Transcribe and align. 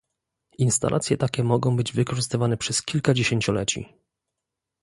Instalacje 0.57 1.17
takie 1.17 1.43
mogą 1.43 1.75
być 1.77 1.93
wykorzystywane 1.93 2.57
przez 2.57 2.81
kilka 2.83 3.13
dziesięcioleci 3.13 3.93